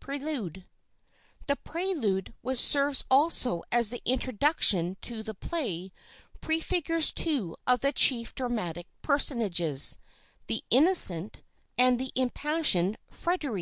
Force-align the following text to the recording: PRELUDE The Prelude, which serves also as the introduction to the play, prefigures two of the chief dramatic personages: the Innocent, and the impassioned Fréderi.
PRELUDE 0.00 0.64
The 1.48 1.56
Prelude, 1.56 2.32
which 2.40 2.58
serves 2.60 3.04
also 3.10 3.62
as 3.70 3.90
the 3.90 4.00
introduction 4.06 4.96
to 5.02 5.22
the 5.22 5.34
play, 5.34 5.92
prefigures 6.40 7.12
two 7.12 7.56
of 7.66 7.80
the 7.80 7.92
chief 7.92 8.34
dramatic 8.34 8.88
personages: 9.02 9.98
the 10.46 10.64
Innocent, 10.70 11.42
and 11.76 11.98
the 12.00 12.10
impassioned 12.14 12.96
Fréderi. 13.10 13.60